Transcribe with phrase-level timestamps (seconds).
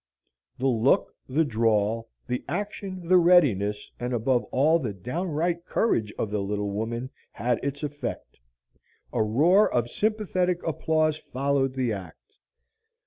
[0.57, 6.31] The look, the drawl, the action, the readiness, and above all the downright courage of
[6.31, 8.39] the little woman, had its effect.
[9.13, 12.39] A roar of sympathetic applause followed the act.